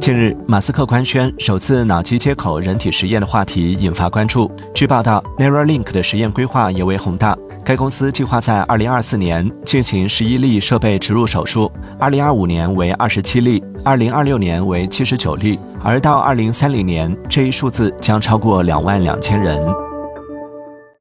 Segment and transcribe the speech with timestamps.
[0.00, 4.50] 近日，马斯克官宣首次脑机接口人体实验的话题引发关注。
[4.74, 7.36] 据报道，Neuralink 的实验规划尤为宏大。
[7.62, 19.62] 该公司计划在2024年进行11例设备植入手术，2025年为27例，2026年为79例，而到2030年，这一数字将超过2万2千人。